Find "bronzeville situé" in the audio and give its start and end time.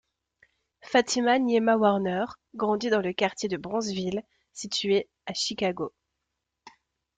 3.57-5.07